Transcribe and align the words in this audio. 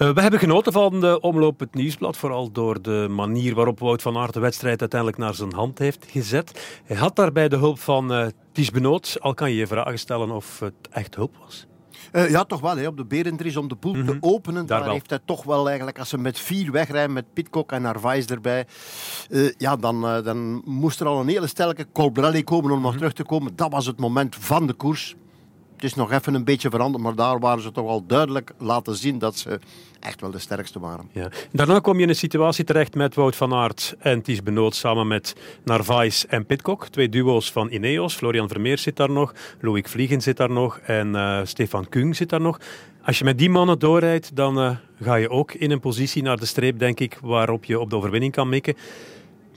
Uh, 0.00 0.10
we 0.10 0.20
hebben 0.20 0.40
genoten 0.40 0.72
van 0.72 1.00
de 1.00 1.20
omloop 1.20 1.60
het 1.60 1.74
nieuwsblad, 1.74 2.16
vooral 2.16 2.50
door 2.52 2.82
de 2.82 3.06
manier 3.10 3.54
waarop 3.54 3.78
Wout 3.78 4.02
van 4.02 4.16
Aert 4.16 4.32
de 4.32 4.40
wedstrijd 4.40 4.80
uiteindelijk 4.80 5.20
naar 5.20 5.34
zijn 5.34 5.54
hand 5.54 5.78
heeft 5.78 6.06
gezet. 6.10 6.80
Hij 6.84 6.96
had 6.96 7.16
daarbij 7.16 7.48
de 7.48 7.56
hulp 7.56 7.78
van 7.78 8.12
uh, 8.12 8.26
Ties 8.52 8.70
Benoot. 8.70 9.16
Al 9.20 9.34
kan 9.34 9.50
je 9.50 9.56
je 9.56 9.66
vragen 9.66 9.98
stellen 9.98 10.30
of 10.30 10.60
het 10.60 10.74
echt 10.90 11.14
hulp 11.14 11.36
was. 11.44 11.66
Uh, 12.12 12.30
ja, 12.30 12.44
toch 12.44 12.60
wel. 12.60 12.76
Hè. 12.76 12.86
Op 12.86 12.96
de 12.96 13.04
Berendries, 13.04 13.56
om 13.56 13.68
de 13.68 13.74
boel 13.74 13.92
mm 13.92 13.98
-hmm. 13.98 14.06
te 14.06 14.14
mhm. 14.14 14.34
openen, 14.34 14.66
daar, 14.66 14.80
daar 14.80 14.92
heeft 14.92 15.10
hij 15.10 15.18
toch 15.24 15.44
wel 15.44 15.66
eigenlijk, 15.66 15.98
als 15.98 16.08
ze 16.08 16.18
met 16.18 16.38
vier 16.38 16.72
wegrijden, 16.72 17.12
met 17.12 17.32
Pitcock 17.32 17.72
en 17.72 17.82
Narvaez 17.82 18.26
erbij, 18.26 18.66
uh, 19.30 19.52
ja, 19.58 19.76
dan, 19.76 20.04
uh, 20.04 20.24
dan 20.24 20.62
moest 20.64 21.00
er 21.00 21.06
al 21.06 21.20
een 21.20 21.28
hele 21.28 21.46
sterke 21.46 21.86
Colbrelli 21.92 22.44
komen 22.44 22.70
om 22.70 22.76
nog 22.76 22.78
mm 22.78 22.88
-hmm. 22.88 22.98
terug 22.98 23.12
te 23.12 23.24
komen. 23.24 23.56
Dat 23.56 23.70
was 23.70 23.86
het 23.86 23.98
moment 23.98 24.36
van 24.36 24.66
de 24.66 24.72
koers. 24.72 25.16
Het 25.80 25.90
is 25.90 25.96
nog 25.96 26.12
even 26.12 26.34
een 26.34 26.44
beetje 26.44 26.70
veranderd, 26.70 27.04
maar 27.04 27.14
daar 27.14 27.38
waren 27.38 27.62
ze 27.62 27.72
toch 27.72 27.86
al 27.86 28.06
duidelijk 28.06 28.52
laten 28.58 28.96
zien 28.96 29.18
dat 29.18 29.36
ze 29.36 29.58
echt 30.00 30.20
wel 30.20 30.30
de 30.30 30.38
sterkste 30.38 30.78
waren. 30.78 31.08
Ja. 31.12 31.28
Daarna 31.52 31.78
kom 31.78 31.96
je 31.96 32.02
in 32.02 32.08
een 32.08 32.14
situatie 32.14 32.64
terecht 32.64 32.94
met 32.94 33.14
Wout 33.14 33.36
van 33.36 33.54
Aert 33.54 33.94
en 33.98 34.22
Ties 34.22 34.42
Benoot 34.42 34.74
samen 34.74 35.06
met 35.06 35.36
Narvaez 35.64 36.24
en 36.24 36.46
Pitcock. 36.46 36.88
Twee 36.88 37.08
duo's 37.08 37.52
van 37.52 37.70
Ineos. 37.70 38.14
Florian 38.14 38.48
Vermeers 38.48 38.82
zit 38.82 38.96
daar 38.96 39.10
nog, 39.10 39.34
Loïc 39.60 39.88
Vliegen 39.88 40.20
zit 40.20 40.36
daar 40.36 40.50
nog 40.50 40.78
en 40.78 41.08
uh, 41.08 41.40
Stefan 41.44 41.88
Kung 41.88 42.16
zit 42.16 42.28
daar 42.28 42.40
nog. 42.40 42.60
Als 43.02 43.18
je 43.18 43.24
met 43.24 43.38
die 43.38 43.50
mannen 43.50 43.78
doorrijdt, 43.78 44.36
dan 44.36 44.58
uh, 44.58 44.70
ga 45.00 45.14
je 45.14 45.30
ook 45.30 45.52
in 45.52 45.70
een 45.70 45.80
positie 45.80 46.22
naar 46.22 46.36
de 46.36 46.46
streep, 46.46 46.78
denk 46.78 47.00
ik, 47.00 47.18
waarop 47.22 47.64
je 47.64 47.80
op 47.80 47.90
de 47.90 47.96
overwinning 47.96 48.32
kan 48.32 48.48
mikken. 48.48 48.74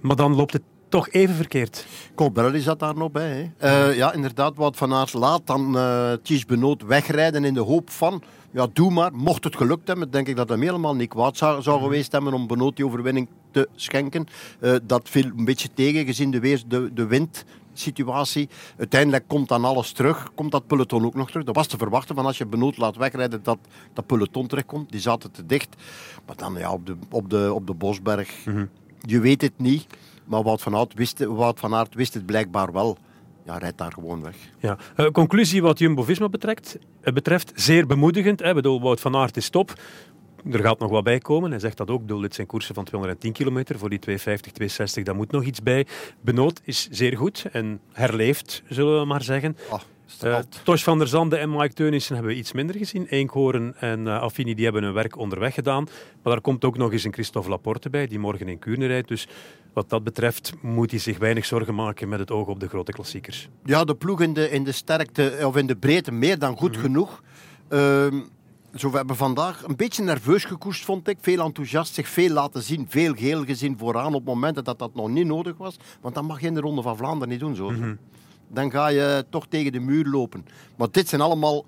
Maar 0.01 0.15
dan 0.15 0.35
loopt 0.35 0.53
het 0.53 0.63
toch 0.93 1.09
even 1.09 1.35
verkeerd. 1.35 1.85
Colbrelli 2.15 2.59
zat 2.59 2.79
daar 2.79 2.95
nog 2.95 3.11
bij. 3.11 3.51
Hè. 3.57 3.89
Uh, 3.89 3.97
ja, 3.97 4.13
inderdaad, 4.13 4.55
wat 4.55 4.77
Van 4.77 4.93
Aert 4.93 5.13
laat 5.13 5.47
dan 5.47 5.75
uh, 5.75 6.11
Ties 6.23 6.45
Benoot 6.45 6.83
wegrijden 6.83 7.43
in 7.43 7.53
de 7.53 7.59
hoop 7.59 7.89
van... 7.89 8.23
Ja, 8.51 8.67
doe 8.73 8.91
maar. 8.91 9.13
Mocht 9.13 9.43
het 9.43 9.55
gelukt 9.55 9.87
hebben, 9.87 10.11
denk 10.11 10.27
ik 10.27 10.35
dat 10.35 10.49
hem 10.49 10.61
helemaal 10.61 10.95
niet 10.95 11.09
kwaad 11.09 11.37
zou, 11.37 11.61
zou 11.61 11.75
mhm. 11.75 11.85
geweest 11.85 12.11
hebben 12.11 12.33
om 12.33 12.47
Benoot 12.47 12.75
die 12.75 12.85
overwinning 12.85 13.27
te 13.51 13.67
schenken. 13.75 14.25
Uh, 14.61 14.75
dat 14.83 15.09
viel 15.09 15.31
een 15.37 15.45
beetje 15.45 15.69
tegen, 15.73 16.05
gezien 16.05 16.31
de, 16.31 16.39
weer, 16.39 16.63
de, 16.67 16.93
de 16.93 17.05
wind 17.05 17.45
situatie. 17.73 18.49
Uiteindelijk 18.77 19.27
komt 19.27 19.47
dan 19.47 19.65
alles 19.65 19.91
terug. 19.91 20.33
Komt 20.35 20.51
dat 20.51 20.67
peloton 20.67 21.05
ook 21.05 21.15
nog 21.15 21.27
terug. 21.27 21.43
Dat 21.43 21.55
was 21.55 21.67
te 21.67 21.77
verwachten 21.77 22.15
van 22.15 22.25
als 22.25 22.37
je 22.37 22.45
Benoot 22.45 22.77
laat 22.77 22.95
wegrijden 22.95 23.43
dat 23.43 23.57
dat 23.93 24.05
peloton 24.05 24.47
terugkomt. 24.47 24.91
Die 24.91 25.01
zaten 25.01 25.31
te 25.31 25.45
dicht. 25.45 25.75
Maar 26.25 26.35
dan 26.35 26.55
ja, 26.57 26.71
op 26.71 26.85
de, 26.85 26.95
op 27.09 27.29
de, 27.29 27.53
op 27.53 27.67
de 27.67 27.73
Bosberg. 27.73 28.45
Mm 28.45 28.53
-hmm. 28.53 28.69
Je 29.01 29.19
weet 29.19 29.41
het 29.41 29.57
niet. 29.57 29.87
Maar 30.25 30.43
Wout 30.43 30.61
van 30.61 30.75
Aert 30.75 30.93
wist, 30.93 31.25
Wout 31.25 31.59
van 31.59 31.73
Aert 31.75 31.95
wist 31.95 32.13
het 32.13 32.25
blijkbaar 32.25 32.71
wel. 32.71 32.97
Ja, 33.45 33.57
rijdt 33.57 33.77
daar 33.77 33.91
gewoon 33.91 34.21
weg. 34.23 34.35
Ja. 34.59 34.77
Uh, 34.97 35.07
conclusie 35.07 35.61
wat 35.61 35.79
Jumbo-Visma 35.79 36.29
betreft, 36.29 36.77
uh, 37.03 37.13
betreft, 37.13 37.51
zeer 37.55 37.87
bemoedigend. 37.87 38.39
Hè. 38.39 38.53
Bedoel, 38.53 38.81
Wout 38.81 38.99
van 38.99 39.15
Aert 39.15 39.37
is 39.37 39.49
top. 39.49 39.73
Er 40.51 40.59
gaat 40.59 40.79
nog 40.79 40.91
wat 40.91 41.03
bij 41.03 41.19
komen. 41.19 41.51
Hij 41.51 41.59
zegt 41.59 41.77
dat 41.77 41.89
ook. 41.89 42.01
Bedoel, 42.01 42.19
dit 42.19 42.35
zijn 42.35 42.47
koersen 42.47 42.75
van 42.75 42.83
210 42.83 43.31
kilometer. 43.31 43.79
Voor 43.79 43.89
die 43.89 43.99
250, 43.99 44.51
260, 44.51 45.03
daar 45.03 45.15
moet 45.15 45.31
nog 45.31 45.43
iets 45.43 45.61
bij. 45.61 45.87
Benoot 46.21 46.61
is 46.63 46.87
zeer 46.91 47.17
goed 47.17 47.45
en 47.51 47.79
herleeft, 47.91 48.63
zullen 48.69 48.99
we 48.99 49.05
maar 49.05 49.23
zeggen. 49.23 49.57
Oh. 49.71 49.79
Uh, 50.23 50.37
Tosh 50.63 50.83
van 50.83 50.97
der 50.97 51.07
Zande 51.07 51.37
en 51.37 51.49
Mike 51.49 51.73
Teunissen 51.73 52.15
hebben 52.15 52.33
we 52.33 52.39
iets 52.39 52.51
minder 52.51 52.75
gezien. 52.75 53.05
Eekhoorn 53.05 53.75
en 53.75 54.05
uh, 54.05 54.19
Affini 54.19 54.53
die 54.53 54.63
hebben 54.63 54.83
hun 54.83 54.93
werk 54.93 55.17
onderweg 55.17 55.53
gedaan. 55.53 55.83
Maar 55.83 56.33
daar 56.33 56.41
komt 56.41 56.65
ook 56.65 56.77
nog 56.77 56.91
eens 56.91 57.03
een 57.03 57.13
Christophe 57.13 57.49
Laporte 57.49 57.89
bij, 57.89 58.07
die 58.07 58.19
morgen 58.19 58.47
in 58.47 58.59
Kuurne 58.59 58.85
rijdt. 58.85 59.07
Dus 59.07 59.27
wat 59.73 59.89
dat 59.89 60.03
betreft 60.03 60.53
moet 60.61 60.91
hij 60.91 60.99
zich 60.99 61.17
weinig 61.17 61.45
zorgen 61.45 61.75
maken 61.75 62.09
met 62.09 62.19
het 62.19 62.31
oog 62.31 62.47
op 62.47 62.59
de 62.59 62.67
grote 62.67 62.91
klassiekers. 62.91 63.49
Ja, 63.63 63.83
de 63.83 63.95
ploeg 63.95 64.21
in 64.21 64.33
de, 64.33 64.49
in 64.49 64.63
de 64.63 64.71
sterkte 64.71 65.39
of 65.43 65.57
in 65.57 65.67
de 65.67 65.75
breedte 65.75 66.11
meer 66.11 66.39
dan 66.39 66.57
goed 66.57 66.69
mm 66.69 66.73
-hmm. 66.73 66.83
genoeg. 66.83 67.21
Uh, 67.69 67.79
zo, 68.75 68.89
we 68.89 68.97
hebben 68.97 69.15
vandaag 69.15 69.63
een 69.63 69.75
beetje 69.75 70.03
nerveus 70.03 70.45
gekoerst, 70.45 70.85
vond 70.85 71.07
ik. 71.07 71.17
Veel 71.21 71.45
enthousiast, 71.45 71.93
zich 71.93 72.07
veel 72.07 72.29
laten 72.29 72.61
zien, 72.63 72.85
veel 72.89 73.13
geel 73.13 73.43
gezien 73.45 73.77
vooraan 73.77 74.13
op 74.13 74.25
momenten 74.25 74.63
dat 74.63 74.79
dat 74.79 74.95
nog 74.95 75.09
niet 75.09 75.25
nodig 75.25 75.57
was. 75.57 75.77
Want 76.01 76.15
dan 76.15 76.25
mag 76.25 76.41
je 76.41 76.47
in 76.47 76.53
de 76.53 76.59
Ronde 76.59 76.81
van 76.81 76.97
Vlaanderen 76.97 77.29
niet 77.29 77.39
doen 77.39 77.55
zo. 77.55 77.69
Mm 77.69 77.81
-hmm 77.81 77.97
dan 78.53 78.71
ga 78.71 78.87
je 78.87 79.25
toch 79.29 79.47
tegen 79.47 79.71
de 79.71 79.79
muur 79.79 80.05
lopen. 80.05 80.45
Maar 80.75 80.91
dit 80.91 81.07
zijn 81.09 81.21
allemaal, 81.21 81.65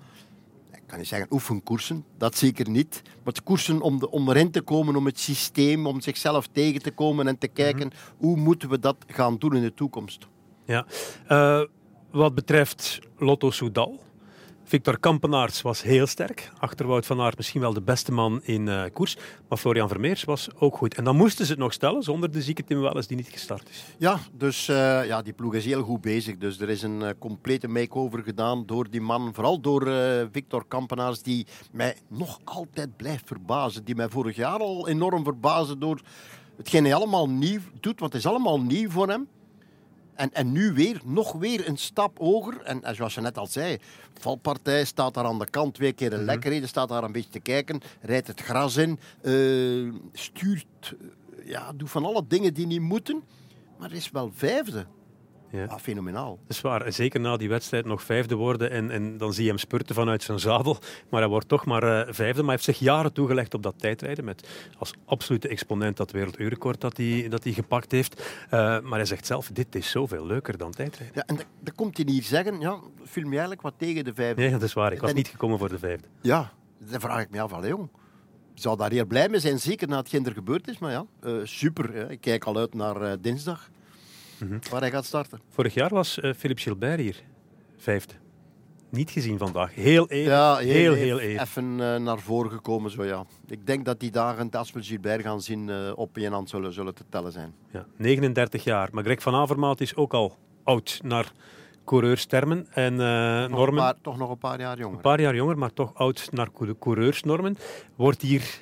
ik 0.72 0.82
kan 0.86 0.98
niet 0.98 1.08
zeggen 1.08 1.32
oefenkoersen, 1.32 2.04
dat 2.18 2.36
zeker 2.36 2.70
niet. 2.70 3.02
Maar 3.04 3.34
het 3.34 3.42
koersen 3.42 3.80
om, 3.80 3.98
de, 3.98 4.10
om 4.10 4.28
erin 4.28 4.50
te 4.50 4.60
komen, 4.60 4.96
om 4.96 5.06
het 5.06 5.18
systeem, 5.18 5.86
om 5.86 6.00
zichzelf 6.00 6.46
tegen 6.52 6.82
te 6.82 6.90
komen 6.90 7.26
en 7.26 7.38
te 7.38 7.48
kijken 7.48 7.86
mm-hmm. 7.86 8.16
hoe 8.16 8.36
moeten 8.36 8.68
we 8.68 8.78
dat 8.78 8.96
gaan 9.06 9.38
doen 9.38 9.56
in 9.56 9.62
de 9.62 9.74
toekomst. 9.74 10.26
Ja. 10.64 10.86
Uh, 11.28 11.62
wat 12.10 12.34
betreft 12.34 12.98
Lotto 13.18 13.50
Soudal, 13.50 14.00
Victor 14.68 14.98
Kampenaerts 14.98 15.62
was 15.62 15.82
heel 15.82 16.06
sterk. 16.06 16.50
Achter 16.58 16.86
Wout 16.86 17.06
van 17.06 17.20
Aert 17.20 17.36
misschien 17.36 17.60
wel 17.60 17.72
de 17.72 17.82
beste 17.82 18.12
man 18.12 18.40
in 18.42 18.66
uh, 18.66 18.82
koers. 18.92 19.16
Maar 19.48 19.58
Florian 19.58 19.88
Vermeers 19.88 20.24
was 20.24 20.48
ook 20.58 20.76
goed. 20.76 20.94
En 20.94 21.04
dan 21.04 21.16
moesten 21.16 21.44
ze 21.44 21.50
het 21.50 21.60
nog 21.60 21.72
stellen 21.72 22.02
zonder 22.02 22.30
de 22.30 22.42
zieke 22.42 22.64
Tim 22.64 22.80
Welles 22.80 23.06
die 23.06 23.16
niet 23.16 23.28
gestart 23.28 23.68
is. 23.68 23.84
Ja, 23.98 24.18
dus 24.32 24.68
uh, 24.68 25.06
ja, 25.06 25.22
die 25.22 25.32
ploeg 25.32 25.54
is 25.54 25.64
heel 25.64 25.82
goed 25.82 26.00
bezig. 26.00 26.36
Dus 26.36 26.60
er 26.60 26.68
is 26.68 26.82
een 26.82 27.00
uh, 27.00 27.08
complete 27.18 27.68
make-over 27.68 28.22
gedaan 28.22 28.66
door 28.66 28.90
die 28.90 29.00
man. 29.00 29.34
Vooral 29.34 29.60
door 29.60 29.88
Victor 30.32 30.64
Kampenaerts 30.68 31.22
die 31.22 31.46
mij 31.72 31.96
nog 32.08 32.38
altijd 32.44 32.96
blijft 32.96 33.26
verbazen. 33.26 33.84
Die 33.84 33.94
mij 33.94 34.08
vorig 34.08 34.36
jaar 34.36 34.58
al 34.58 34.88
enorm 34.88 35.24
verbaasde 35.24 35.78
door 35.78 36.00
hetgeen 36.56 36.84
hij 36.84 36.94
allemaal 36.94 37.28
nieuw 37.28 37.60
doet. 37.80 38.00
Want 38.00 38.12
het 38.12 38.22
is 38.22 38.28
allemaal 38.28 38.60
nieuw 38.60 38.90
voor 38.90 39.08
hem. 39.08 39.28
En, 40.16 40.32
en 40.32 40.52
nu 40.52 40.72
weer, 40.72 41.00
nog 41.04 41.32
weer 41.32 41.68
een 41.68 41.76
stap 41.76 42.18
hoger. 42.18 42.60
En, 42.62 42.94
zoals 42.94 43.14
je 43.14 43.20
net 43.20 43.38
al 43.38 43.46
zei, 43.46 43.78
valpartij 44.18 44.84
staat 44.84 45.14
daar 45.14 45.24
aan 45.24 45.38
de 45.38 45.50
kant, 45.50 45.74
twee 45.74 45.92
keer 45.92 46.06
een 46.06 46.12
mm 46.12 46.18
-hmm. 46.18 46.26
lekkerheden, 46.26 46.68
staat 46.68 46.88
daar 46.88 47.04
een 47.04 47.12
beetje 47.12 47.30
te 47.30 47.40
kijken, 47.40 47.80
rijdt 48.00 48.26
het 48.26 48.40
gras 48.40 48.76
in, 48.76 48.98
uh, 49.22 49.92
stuurt, 50.12 50.94
ja, 51.44 51.72
doet 51.72 51.90
van 51.90 52.04
alle 52.04 52.24
dingen 52.28 52.54
die 52.54 52.66
niet 52.66 52.80
moeten, 52.80 53.22
maar 53.78 53.92
is 53.92 54.10
wel 54.10 54.30
vijfde. 54.34 54.86
Ja. 55.50 55.64
Ah, 55.64 55.78
fenomenaal. 55.78 56.38
Dat 56.46 56.56
is 56.56 56.60
waar. 56.60 56.92
Zeker 56.92 57.20
na 57.20 57.36
die 57.36 57.48
wedstrijd 57.48 57.84
nog 57.84 58.02
vijfde 58.02 58.34
worden. 58.34 58.70
En, 58.70 58.90
en 58.90 59.18
dan 59.18 59.32
zie 59.32 59.42
je 59.42 59.48
hem 59.48 59.58
spurten 59.58 59.94
vanuit 59.94 60.22
zijn 60.22 60.38
zadel. 60.38 60.78
Maar 61.10 61.20
hij 61.20 61.30
wordt 61.30 61.48
toch 61.48 61.64
maar 61.64 61.82
uh, 61.82 62.12
vijfde. 62.12 62.42
Maar 62.42 62.44
hij 62.44 62.50
heeft 62.50 62.64
zich 62.64 62.78
jaren 62.78 63.12
toegelegd 63.12 63.54
op 63.54 63.62
dat 63.62 63.74
tijdrijden. 63.78 64.24
Met 64.24 64.48
als 64.78 64.94
absolute 65.04 65.48
exponent 65.48 65.96
dat 65.96 66.10
werelduurrecord 66.10 66.80
dat 66.80 66.96
hij, 66.96 67.26
dat 67.28 67.44
hij 67.44 67.52
gepakt 67.52 67.92
heeft. 67.92 68.22
Uh, 68.44 68.50
maar 68.80 68.98
hij 68.98 69.04
zegt 69.04 69.26
zelf, 69.26 69.50
dit 69.52 69.74
is 69.74 69.90
zoveel 69.90 70.26
leuker 70.26 70.58
dan 70.58 70.70
tijdrijden. 70.70 71.14
Ja, 71.14 71.22
en 71.26 71.36
dan 71.60 71.74
komt 71.74 71.96
hij 71.96 72.06
hier 72.08 72.22
zeggen, 72.22 72.60
ja, 72.60 72.78
film 73.04 73.24
je 73.24 73.30
eigenlijk 73.30 73.62
wat 73.62 73.74
tegen 73.76 74.04
de 74.04 74.14
vijfde. 74.14 74.42
Nee, 74.42 74.50
dat 74.50 74.62
is 74.62 74.72
waar. 74.72 74.92
Ik 74.92 75.00
was 75.00 75.10
en, 75.10 75.16
niet 75.16 75.28
gekomen 75.28 75.58
voor 75.58 75.68
de 75.68 75.78
vijfde. 75.78 76.08
Ja, 76.20 76.52
dan 76.78 77.00
vraag 77.00 77.22
ik 77.22 77.30
me 77.30 77.40
af, 77.40 77.52
al 77.52 77.66
jong. 77.66 77.88
Zou 78.54 78.76
daar 78.76 78.90
heel 78.90 79.06
blij 79.06 79.28
mee 79.28 79.40
zijn, 79.40 79.58
zeker 79.58 79.88
na 79.88 79.96
hetgeen 79.96 80.26
er 80.26 80.32
gebeurd 80.32 80.68
is. 80.68 80.78
Maar 80.78 80.90
ja, 80.90 81.06
uh, 81.24 81.40
super. 81.44 81.92
Hè. 81.92 82.10
Ik 82.10 82.20
kijk 82.20 82.44
al 82.44 82.56
uit 82.56 82.74
naar 82.74 83.20
dinsdag. 83.20 83.70
Mm-hmm. 84.38 84.58
waar 84.70 84.80
hij 84.80 84.90
gaat 84.90 85.04
starten. 85.04 85.40
Vorig 85.50 85.74
jaar 85.74 85.90
was 85.90 86.18
uh, 86.18 86.32
Philippe 86.32 86.62
Gilbert 86.62 87.00
hier, 87.00 87.22
vijfde. 87.76 88.14
Niet 88.90 89.10
gezien 89.10 89.38
vandaag. 89.38 89.74
Heel 89.74 90.08
even. 90.08 90.32
Ja, 90.32 90.56
heel, 90.56 90.68
heel, 90.68 90.92
heel 90.92 91.18
even. 91.18 91.42
Even 91.42 91.78
uh, 91.78 91.96
naar 91.96 92.18
voren 92.18 92.50
gekomen, 92.50 92.90
zo 92.90 93.04
ja. 93.04 93.24
Ik 93.46 93.66
denk 93.66 93.84
dat 93.84 94.00
die 94.00 94.10
dagen, 94.10 94.50
als 94.50 94.72
we 94.72 94.82
Gilbert 94.82 95.22
gaan 95.22 95.40
zien, 95.40 95.68
uh, 95.68 95.92
op 95.94 96.16
één 96.16 96.32
hand 96.32 96.48
zullen, 96.48 96.72
zullen 96.72 96.94
te 96.94 97.04
tellen 97.08 97.32
zijn. 97.32 97.54
Ja, 97.72 97.86
39 97.96 98.64
jaar. 98.64 98.88
Maar 98.92 99.04
Greg 99.04 99.22
van 99.22 99.34
Avermaat 99.34 99.80
is 99.80 99.96
ook 99.96 100.14
al 100.14 100.36
oud 100.64 101.00
naar 101.02 101.32
coureurstermen. 101.84 102.66
En 102.70 102.92
uh, 102.92 102.98
Normen... 103.46 103.82
Paar, 103.82 104.00
toch 104.02 104.16
nog 104.16 104.30
een 104.30 104.38
paar 104.38 104.60
jaar 104.60 104.78
jonger. 104.78 104.96
Een 104.96 105.02
paar 105.02 105.20
jaar 105.20 105.34
jonger, 105.34 105.58
maar 105.58 105.72
toch 105.72 105.94
oud 105.94 106.28
naar 106.32 106.48
coureursnormen. 106.78 107.56
Wordt 107.96 108.22
hier 108.22 108.60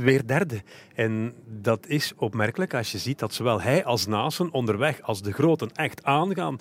weer 0.00 0.26
derde. 0.26 0.62
En 0.94 1.34
dat 1.46 1.86
is 1.86 2.12
opmerkelijk 2.16 2.74
als 2.74 2.92
je 2.92 2.98
ziet 2.98 3.18
dat 3.18 3.34
zowel 3.34 3.60
hij 3.60 3.84
als 3.84 4.06
Nasen 4.06 4.50
onderweg, 4.52 5.02
als 5.02 5.22
de 5.22 5.32
groten 5.32 5.70
echt 5.72 6.04
aangaan, 6.04 6.56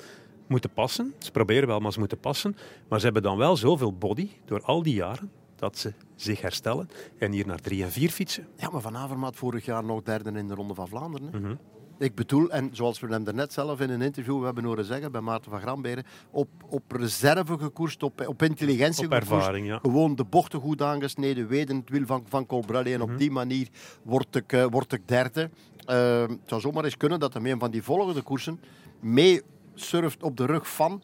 moeten 0.48 0.70
passen. 0.70 1.14
Ze 1.18 1.32
proberen 1.32 1.68
wel, 1.68 1.80
maar 1.80 1.92
ze 1.92 2.00
moeten 2.00 2.20
passen. 2.20 2.56
Maar 2.88 3.00
ze 3.00 3.06
hebben 3.06 3.24
dan 3.24 3.38
wel 3.38 3.58
zoveel 3.58 3.94
body 3.94 4.30
door 4.46 4.62
al 4.62 4.84
die 4.84 4.94
jaren 4.94 5.32
dat 5.56 5.78
ze 5.78 5.94
zich 6.16 6.42
herstellen 6.42 6.90
en 7.18 7.32
hier 7.32 7.48
naar 7.48 7.62
drie 7.62 7.84
en 7.84 7.92
vier 7.92 8.10
fietsen. 8.10 8.48
Ja, 8.56 8.70
maar 8.70 8.82
Van 8.82 8.98
Avermaat 8.98 9.36
vorig 9.36 9.66
jaar 9.66 9.84
nog 9.84 10.02
derde 10.02 10.32
in 10.32 10.48
de 10.48 10.54
Ronde 10.54 10.74
van 10.74 10.88
Vlaanderen. 10.88 11.32
Hè? 11.32 11.40
Mm 11.40 11.46
-hmm. 11.46 11.60
Ik 12.00 12.16
bedoel, 12.16 12.50
en 12.50 12.70
zoals 12.72 13.00
we 13.00 13.08
hem 13.08 13.24
net 13.36 13.54
zelf 13.54 13.80
in 13.80 13.90
een 13.90 14.02
interview 14.02 14.44
hebben 14.44 14.64
horen 14.64 14.86
zeggen 14.86 15.12
bij 15.12 15.22
Maarten 15.22 15.52
van 15.52 15.62
Gramberen, 15.62 16.04
op, 16.32 16.50
op 16.70 16.92
reserve 16.92 17.58
gekoerst, 17.58 18.04
op, 18.04 18.28
op 18.28 18.44
intelligentie 18.44 19.06
op 19.06 19.12
ervaring, 19.12 19.66
gekoerst, 19.66 19.84
ja. 19.84 19.90
gewoon 19.90 20.16
de 20.16 20.24
bochten 20.24 20.60
goed 20.60 20.82
aangesneden, 20.82 21.48
weten 21.48 21.76
het 21.76 21.90
wiel 21.90 22.06
van, 22.06 22.24
van 22.28 22.46
Colbrelli 22.46 22.94
en 22.94 23.00
mm 23.00 23.06
-hmm. 23.06 23.14
op 23.14 23.20
die 23.20 23.32
manier 23.32 23.68
word 24.04 24.36
ik, 24.36 24.54
uh, 24.54 24.66
word 24.66 24.94
ik 24.94 25.08
derde. 25.08 25.50
Uh, 25.88 26.22
het 26.22 26.40
zou 26.46 26.62
zomaar 26.62 26.84
eens 26.84 26.98
kunnen 26.98 27.20
dat 27.20 27.34
hij 27.34 27.52
een 27.52 27.60
van 27.60 27.72
die 27.72 27.84
volgende 27.84 28.22
koersen 28.22 28.60
mee 29.00 29.42
surft 29.74 30.24
op 30.24 30.38
de 30.38 30.46
rug 30.46 30.70
van 30.70 31.02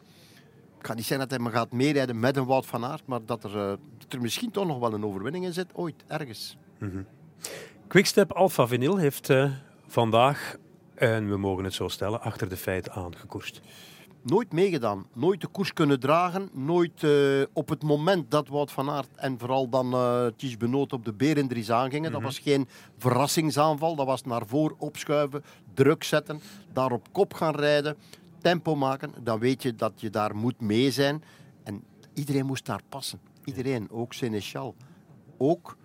ik 0.78 0.86
ga 0.86 0.94
niet 0.94 1.06
zeggen 1.06 1.28
dat 1.28 1.36
hij 1.36 1.46
maar 1.46 1.58
gaat 1.58 1.72
meerijden 1.72 2.20
met 2.20 2.36
een 2.36 2.44
Wout 2.44 2.66
van 2.66 2.84
Aert, 2.84 3.06
maar 3.06 3.20
dat 3.24 3.44
er, 3.44 3.50
uh, 3.50 3.72
dat 3.98 4.12
er 4.12 4.20
misschien 4.20 4.50
toch 4.50 4.66
nog 4.66 4.78
wel 4.78 4.92
een 4.92 5.04
overwinning 5.04 5.44
in 5.44 5.52
zit, 5.52 5.66
ooit, 5.72 6.04
ergens. 6.06 6.56
Mm 6.78 6.90
-hmm. 6.90 7.06
Quickstep 7.86 8.32
Alpha 8.32 8.66
Vinyl 8.66 8.96
heeft 8.96 9.28
uh, 9.28 9.50
vandaag 9.86 10.56
en 10.96 11.28
we 11.28 11.36
mogen 11.36 11.64
het 11.64 11.74
zo 11.74 11.88
stellen, 11.88 12.20
achter 12.20 12.48
de 12.48 12.56
feiten 12.56 12.92
aangekoerst. 12.92 13.60
nooit 14.22 14.52
meegedaan. 14.52 15.06
Nooit 15.14 15.40
de 15.40 15.46
koers 15.46 15.72
kunnen 15.72 16.00
dragen. 16.00 16.48
Nooit 16.52 17.02
uh, 17.02 17.42
op 17.52 17.68
het 17.68 17.82
moment 17.82 18.30
dat 18.30 18.48
Wout 18.48 18.72
van 18.72 18.90
Aert 18.90 19.16
en 19.16 19.38
vooral 19.38 19.68
dan 19.68 19.92
uh, 19.94 20.26
Ties 20.36 20.56
Benoot 20.56 20.92
op 20.92 21.04
de 21.04 21.12
Berendries 21.12 21.70
aangingen. 21.70 21.98
Mm 21.98 22.04
-hmm. 22.04 22.12
Dat 22.12 22.22
was 22.22 22.38
geen 22.38 22.68
verrassingsaanval. 22.98 23.96
Dat 23.96 24.06
was 24.06 24.22
naar 24.22 24.46
voren 24.46 24.78
opschuiven, 24.78 25.44
druk 25.74 26.04
zetten, 26.04 26.40
daar 26.72 26.92
op 26.92 27.12
kop 27.12 27.34
gaan 27.34 27.54
rijden, 27.54 27.96
tempo 28.40 28.74
maken. 28.74 29.12
Dan 29.22 29.38
weet 29.38 29.62
je 29.62 29.74
dat 29.74 29.92
je 29.96 30.10
daar 30.10 30.36
moet 30.36 30.60
mee 30.60 30.90
zijn. 30.90 31.22
En 31.62 31.84
iedereen 32.14 32.46
moest 32.46 32.66
daar 32.66 32.82
passen. 32.88 33.20
Iedereen, 33.44 33.90
ook 33.90 34.12
Seneschal. 34.12 34.74
Ook 35.38 35.76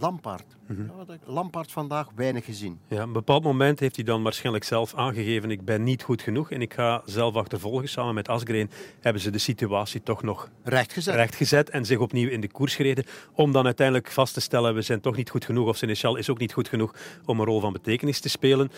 Lampaard. 0.00 0.56
Mm 0.66 0.76
-hmm. 0.76 0.90
ja, 1.08 1.16
Lampaard 1.24 1.72
vandaag 1.72 2.08
weinig 2.14 2.44
gezien. 2.44 2.78
Ja, 2.88 3.00
op 3.00 3.06
een 3.06 3.12
bepaald 3.12 3.42
moment 3.42 3.80
heeft 3.80 3.96
hij 3.96 4.04
dan 4.04 4.22
waarschijnlijk 4.22 4.64
zelf 4.64 4.94
aangegeven: 4.94 5.50
ik 5.50 5.64
ben 5.64 5.82
niet 5.82 6.02
goed 6.02 6.22
genoeg 6.22 6.50
en 6.50 6.62
ik 6.62 6.74
ga 6.74 7.02
zelf 7.04 7.34
achtervolgen. 7.34 7.88
Samen 7.88 8.14
met 8.14 8.28
Asgreen 8.28 8.70
hebben 9.00 9.22
ze 9.22 9.30
de 9.30 9.38
situatie 9.38 10.02
toch 10.02 10.22
nog 10.22 10.50
rechtgezet. 10.62 11.14
rechtgezet 11.14 11.70
en 11.70 11.86
zich 11.86 11.98
opnieuw 11.98 12.28
in 12.28 12.40
de 12.40 12.48
koers 12.48 12.74
gereden. 12.74 13.04
Om 13.32 13.52
dan 13.52 13.64
uiteindelijk 13.64 14.10
vast 14.10 14.34
te 14.34 14.40
stellen: 14.40 14.74
we 14.74 14.82
zijn 14.82 15.00
toch 15.00 15.16
niet 15.16 15.30
goed 15.30 15.44
genoeg. 15.44 15.68
Of 15.68 15.76
Seneschal 15.76 16.16
is 16.16 16.30
ook 16.30 16.38
niet 16.38 16.52
goed 16.52 16.68
genoeg 16.68 16.94
om 17.24 17.40
een 17.40 17.46
rol 17.46 17.60
van 17.60 17.72
betekenis 17.72 18.20
te 18.20 18.28
spelen. 18.28 18.70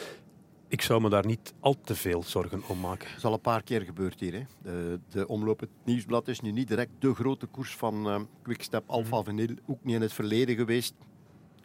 Ik 0.69 0.83
zou 0.83 1.01
me 1.01 1.09
daar 1.09 1.27
niet 1.27 1.55
al 1.61 1.77
te 1.85 1.95
veel 1.95 2.23
zorgen 2.23 2.63
om 2.67 2.81
maken. 2.81 3.09
Het 3.09 3.17
is 3.17 3.25
al 3.25 3.33
een 3.33 3.41
paar 3.41 3.63
keer 3.63 3.81
gebeurd 3.81 4.21
hier. 4.21 4.33
Hè. 4.33 4.43
De, 4.63 5.01
de 5.09 5.29
omloop, 5.29 5.61
het 5.61 5.71
nieuwsblad 5.85 6.29
is 6.29 6.41
nu 6.41 6.51
niet 6.51 6.69
direct 6.69 6.91
de 6.99 7.15
grote 7.15 7.47
koers 7.47 7.77
van 7.77 8.09
uh, 8.09 8.21
Quickstep 8.43 8.83
Alpha 8.87 9.23
Vinyl. 9.23 9.55
Ook 9.67 9.85
niet 9.85 9.95
in 9.95 10.01
het 10.01 10.13
verleden 10.13 10.57
geweest. 10.57 10.95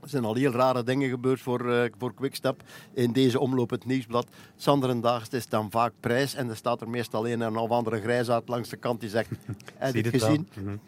Er 0.01 0.09
zijn 0.09 0.25
al 0.25 0.35
heel 0.35 0.51
rare 0.51 0.83
dingen 0.83 1.09
gebeurd 1.09 1.41
voor, 1.41 1.65
uh, 1.65 1.83
voor 1.97 2.13
Quickstep 2.13 2.63
in 2.93 3.11
deze 3.11 3.39
omloop 3.39 3.69
het 3.69 3.85
nieuwsblad. 3.85 4.27
Sanderendaags 4.55 5.29
is 5.29 5.47
dan 5.47 5.71
vaak 5.71 5.93
prijs 5.99 6.35
en 6.35 6.49
er 6.49 6.55
staat 6.55 6.81
er 6.81 6.89
meestal 6.89 7.27
een 7.27 7.41
en 7.41 7.55
een 7.55 7.69
andere 7.69 8.01
grijsaard 8.01 8.47
langs 8.47 8.69
de 8.69 8.77
kant 8.77 8.99
die 8.99 9.09
zegt, 9.09 9.29
heb 9.75 9.95
je 9.95 10.01
het 10.01 10.21
gezien? 10.21 10.49
Mm 10.53 10.65
-hmm. 10.65 10.79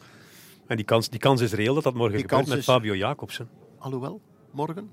En 0.68 0.76
die 0.76 0.86
kans, 0.86 1.10
die 1.10 1.20
kans 1.20 1.42
is 1.42 1.54
reëel 1.54 1.74
dat 1.74 1.84
dat 1.84 1.94
morgen 1.94 2.18
die 2.18 2.28
gebeurt 2.28 2.48
met 2.48 2.58
is... 2.58 2.64
Fabio 2.64 2.96
Jacobsen. 2.96 3.50
Alhoewel, 3.78 4.22
morgen 4.52 4.90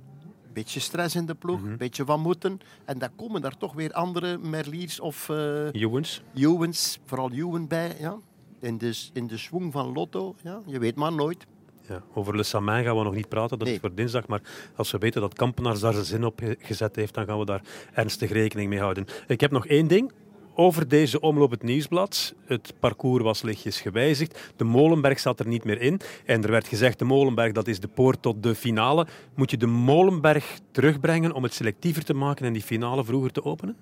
beetje 0.56 0.80
stress 0.80 1.14
in 1.14 1.26
de 1.26 1.34
ploeg, 1.34 1.56
een 1.56 1.62
mm 1.62 1.68
-hmm. 1.68 1.76
beetje 1.76 2.04
van 2.04 2.20
moeten. 2.20 2.60
En 2.84 2.98
dan 2.98 3.08
komen 3.16 3.40
daar 3.40 3.56
toch 3.56 3.74
weer 3.74 3.92
andere 3.92 4.38
Merliers 4.38 5.00
of... 5.00 5.28
Uh, 5.28 5.72
Juwens. 5.72 6.22
Juwens, 6.32 6.98
vooral 7.04 7.30
Juwen 7.32 7.68
bij, 7.68 7.96
ja. 8.00 8.16
In 8.60 8.78
de, 8.78 9.08
in 9.12 9.26
de 9.26 9.36
swing 9.36 9.72
van 9.72 9.92
Lotto, 9.92 10.34
ja. 10.42 10.60
Je 10.66 10.78
weet 10.78 10.96
maar 10.96 11.12
nooit. 11.12 11.46
Ja, 11.88 12.02
over 12.14 12.36
Le 12.36 12.42
Samin 12.42 12.84
gaan 12.84 12.96
we 12.96 13.02
nog 13.02 13.14
niet 13.14 13.28
praten, 13.28 13.58
dat 13.58 13.66
nee. 13.66 13.76
is 13.76 13.80
voor 13.80 13.94
dinsdag. 13.94 14.26
Maar 14.26 14.40
als 14.76 14.90
we 14.90 14.98
weten 14.98 15.20
dat 15.20 15.34
Kampenaars 15.34 15.80
daar 15.80 15.92
zijn 15.92 16.04
zin 16.04 16.24
op 16.24 16.40
gezet 16.58 16.96
heeft, 16.96 17.14
dan 17.14 17.26
gaan 17.26 17.38
we 17.38 17.44
daar 17.44 17.62
ernstig 17.92 18.30
rekening 18.30 18.68
mee 18.68 18.78
houden. 18.78 19.06
Ik 19.26 19.40
heb 19.40 19.50
nog 19.50 19.66
één 19.66 19.86
ding 19.86 20.12
over 20.56 20.88
deze 20.88 21.20
omloop 21.20 21.50
het 21.50 21.62
nieuwsblad. 21.62 22.34
Het 22.44 22.72
parcours 22.80 23.22
was 23.22 23.42
lichtjes 23.42 23.80
gewijzigd. 23.80 24.52
De 24.56 24.64
Molenberg 24.64 25.18
zat 25.18 25.40
er 25.40 25.46
niet 25.46 25.64
meer 25.64 25.80
in. 25.80 26.00
En 26.24 26.42
er 26.42 26.50
werd 26.50 26.68
gezegd, 26.68 26.98
de 26.98 27.04
Molenberg 27.04 27.52
dat 27.52 27.68
is 27.68 27.80
de 27.80 27.88
poort 27.88 28.22
tot 28.22 28.42
de 28.42 28.54
finale. 28.54 29.06
Moet 29.34 29.50
je 29.50 29.56
de 29.56 29.66
Molenberg 29.66 30.58
terugbrengen 30.70 31.32
om 31.32 31.42
het 31.42 31.54
selectiever 31.54 32.04
te 32.04 32.14
maken 32.14 32.46
en 32.46 32.52
die 32.52 32.62
finale 32.62 33.04
vroeger 33.04 33.32
te 33.32 33.44
openen? 33.44 33.76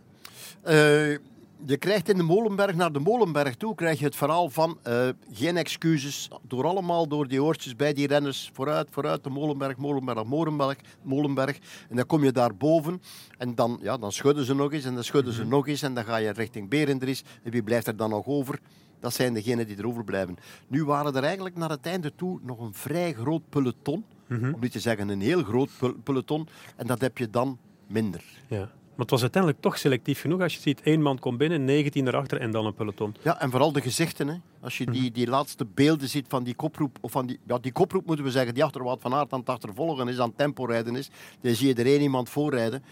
Uh, 0.69 1.19
je 1.66 1.76
krijgt 1.76 2.08
in 2.08 2.16
de 2.16 2.22
Molenberg, 2.22 2.75
naar 2.75 2.93
de 2.93 2.99
Molenberg 2.99 3.55
toe, 3.55 3.75
krijg 3.75 3.99
je 3.99 4.05
het 4.05 4.16
verhaal 4.16 4.50
van 4.50 4.78
uh, 4.88 5.08
geen 5.32 5.56
excuses. 5.56 6.28
Door 6.43 6.64
allemaal 6.64 7.08
door 7.08 7.28
die 7.28 7.43
oortjes 7.43 7.76
bij 7.76 7.93
die 7.93 8.06
renners. 8.06 8.50
Vooruit, 8.52 8.88
vooruit, 8.90 9.25
de 9.25 9.31
Molenberg, 9.31 9.76
Molenberg, 9.76 10.25
Molenberg, 10.25 10.78
Molenberg. 11.02 11.58
En 11.88 11.96
dan 11.96 12.06
kom 12.06 12.25
je 12.25 12.32
daar 12.32 12.56
boven 12.56 13.02
en 13.38 13.55
dan, 13.55 13.78
ja, 13.82 13.96
dan 13.96 14.12
schudden 14.12 14.44
ze 14.44 14.55
nog 14.55 14.72
eens 14.72 14.84
en 14.84 14.94
dan 14.94 15.05
schudden 15.05 15.32
ze 15.32 15.38
mm 15.38 15.46
-hmm. 15.46 15.56
nog 15.56 15.69
eens. 15.69 15.82
En 15.82 15.94
dan 15.94 16.05
ga 16.05 16.16
je 16.16 16.31
richting 16.31 16.69
Berendries. 16.69 17.25
En 17.43 17.50
wie 17.50 17.62
blijft 17.62 17.87
er 17.87 17.96
dan 17.96 18.11
nog 18.11 18.26
over? 18.26 18.61
Dat 19.00 19.14
zijn 19.14 19.34
degenen 19.34 19.66
die 19.66 19.76
er 19.76 19.87
overblijven. 19.87 20.37
Nu 20.69 20.84
waren 20.84 21.14
er 21.14 21.22
eigenlijk 21.22 21.56
naar 21.56 21.70
het 21.70 21.87
einde 21.87 22.14
toe 22.14 22.38
nog 22.43 22.61
een 22.61 22.75
vrij 22.75 23.12
groot 23.12 23.49
peloton. 23.49 24.05
Mm 24.28 24.38
-hmm. 24.38 24.55
Om 24.55 24.61
niet 24.61 24.72
te 24.72 24.81
zeggen 24.81 25.08
een 25.08 25.20
heel 25.20 25.43
groot 25.43 25.70
peloton. 26.02 26.49
En 26.76 26.87
dat 26.87 27.00
heb 27.00 27.19
je 27.19 27.31
dan 27.31 27.58
minder. 27.87 28.25
Ja. 28.49 28.70
Maar 28.94 29.02
het 29.02 29.11
was 29.11 29.23
uiteindelijk 29.23 29.62
toch 29.62 29.79
selectief 29.79 30.20
genoeg. 30.20 30.41
Als 30.41 30.55
je 30.55 30.61
ziet, 30.61 30.81
één 30.82 31.02
man 31.02 31.19
komt 31.19 31.38
binnen, 31.38 31.64
19 31.64 32.06
erachter 32.06 32.41
en 32.41 32.50
dan 32.50 32.67
een 32.67 32.75
peloton. 32.75 33.14
Ja, 33.23 33.41
en 33.41 33.50
vooral 33.50 33.73
de 33.73 33.81
gezichten. 33.81 34.29
Hè. 34.29 34.37
Als 34.61 34.79
je 34.79 34.87
die, 34.87 35.11
die 35.11 35.26
laatste 35.26 35.67
beelden 35.75 36.08
ziet 36.08 36.26
van 36.29 36.44
die 36.44 36.55
koproep, 36.55 36.99
of 37.00 37.11
van 37.11 37.26
die, 37.26 37.38
ja, 37.46 37.58
die 37.58 37.73
koproep 37.73 38.06
moeten 38.06 38.25
we 38.25 38.31
zeggen, 38.31 38.55
die 38.55 38.64
achter 38.64 38.85
Wout 38.85 39.00
van 39.00 39.14
Aert 39.14 39.32
aan 39.32 39.38
het 39.38 39.49
achtervolgen 39.49 40.08
is, 40.08 40.19
aan 40.19 40.29
het 40.29 40.38
tempo 40.38 40.64
rijden 40.64 40.96
is, 40.96 41.11
dan 41.41 41.55
zie 41.55 41.69
je 41.69 41.75
er 41.75 41.87
één 41.87 42.00
iemand 42.00 42.29
voorrijden 42.29 42.82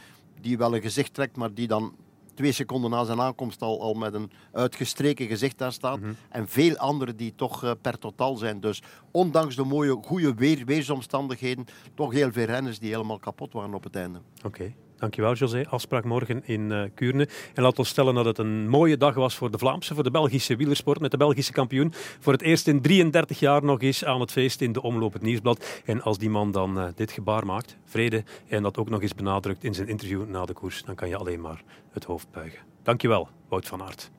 die 0.40 0.58
wel 0.58 0.74
een 0.74 0.82
gezicht 0.82 1.14
trekt, 1.14 1.36
maar 1.36 1.54
die 1.54 1.66
dan 1.66 1.94
twee 2.34 2.52
seconden 2.52 2.90
na 2.90 3.04
zijn 3.04 3.20
aankomst 3.20 3.62
al, 3.62 3.80
al 3.80 3.94
met 3.94 4.14
een 4.14 4.30
uitgestreken 4.52 5.26
gezicht 5.26 5.58
daar 5.58 5.72
staat. 5.72 5.98
Mm 5.98 6.04
-hmm. 6.04 6.16
En 6.28 6.48
veel 6.48 6.76
anderen 6.76 7.16
die 7.16 7.34
toch 7.36 7.64
uh, 7.64 7.70
per 7.80 7.98
totaal 7.98 8.36
zijn. 8.36 8.60
Dus 8.60 8.82
ondanks 9.10 9.56
de 9.56 9.64
mooie, 9.64 9.98
goede 10.02 10.34
weer, 10.34 10.64
weersomstandigheden, 10.64 11.64
toch 11.94 12.12
heel 12.12 12.32
veel 12.32 12.44
renners 12.44 12.78
die 12.78 12.90
helemaal 12.90 13.18
kapot 13.18 13.52
waren 13.52 13.74
op 13.74 13.84
het 13.84 13.96
einde. 13.96 14.20
Oké. 14.36 14.46
Okay. 14.46 14.74
Dankjewel, 15.02 15.34
José. 15.34 15.64
Afspraak 15.68 16.04
morgen 16.04 16.42
in 16.46 16.70
uh, 16.70 16.82
Kuurne. 16.94 17.28
En 17.54 17.62
laat 17.62 17.78
ons 17.78 17.88
stellen 17.88 18.14
dat 18.14 18.24
het 18.24 18.38
een 18.38 18.68
mooie 18.68 18.96
dag 18.96 19.14
was 19.14 19.34
voor 19.34 19.50
de 19.50 19.58
Vlaamse, 19.58 19.94
voor 19.94 20.02
de 20.02 20.10
Belgische 20.10 20.56
wielersport, 20.56 21.00
met 21.00 21.10
de 21.10 21.16
Belgische 21.16 21.52
kampioen. 21.52 21.92
Voor 22.20 22.32
het 22.32 22.42
eerst 22.42 22.68
in 22.68 22.80
33 22.80 23.40
jaar 23.40 23.64
nog 23.64 23.80
eens 23.82 24.04
aan 24.04 24.20
het 24.20 24.32
feest 24.32 24.60
in 24.60 24.72
de 24.72 24.82
Omloop 24.82 25.12
het 25.12 25.22
Nieuwsblad. 25.22 25.82
En 25.84 26.02
als 26.02 26.18
die 26.18 26.30
man 26.30 26.50
dan 26.50 26.78
uh, 26.78 26.84
dit 26.94 27.10
gebaar 27.10 27.46
maakt, 27.46 27.76
vrede, 27.84 28.24
en 28.48 28.62
dat 28.62 28.78
ook 28.78 28.90
nog 28.90 29.02
eens 29.02 29.14
benadrukt 29.14 29.64
in 29.64 29.74
zijn 29.74 29.88
interview 29.88 30.28
na 30.28 30.44
de 30.44 30.52
koers, 30.52 30.82
dan 30.82 30.94
kan 30.94 31.08
je 31.08 31.16
alleen 31.16 31.40
maar 31.40 31.62
het 31.92 32.04
hoofd 32.04 32.30
buigen. 32.30 32.60
Dankjewel, 32.82 33.28
Wout 33.48 33.68
van 33.68 33.82
Aert. 33.82 34.10